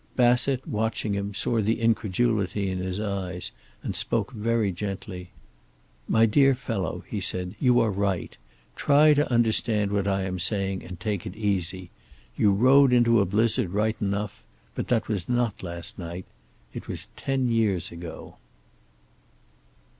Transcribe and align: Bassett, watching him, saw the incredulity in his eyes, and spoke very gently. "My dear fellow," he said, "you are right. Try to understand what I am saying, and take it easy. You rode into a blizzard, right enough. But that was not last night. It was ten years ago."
Bassett, 0.15 0.65
watching 0.67 1.13
him, 1.13 1.31
saw 1.35 1.61
the 1.61 1.79
incredulity 1.79 2.71
in 2.71 2.79
his 2.79 2.99
eyes, 2.99 3.51
and 3.83 3.95
spoke 3.95 4.31
very 4.31 4.71
gently. 4.71 5.29
"My 6.07 6.25
dear 6.25 6.55
fellow," 6.55 7.03
he 7.07 7.21
said, 7.21 7.53
"you 7.59 7.79
are 7.81 7.91
right. 7.91 8.35
Try 8.75 9.13
to 9.13 9.31
understand 9.31 9.91
what 9.91 10.07
I 10.07 10.23
am 10.23 10.39
saying, 10.39 10.81
and 10.83 10.99
take 10.99 11.27
it 11.27 11.35
easy. 11.35 11.91
You 12.35 12.51
rode 12.51 12.91
into 12.93 13.19
a 13.19 13.25
blizzard, 13.27 13.69
right 13.69 13.95
enough. 14.01 14.41
But 14.73 14.87
that 14.87 15.07
was 15.07 15.29
not 15.29 15.61
last 15.61 15.99
night. 15.99 16.25
It 16.73 16.87
was 16.87 17.07
ten 17.15 17.49
years 17.49 17.91
ago." 17.91 18.37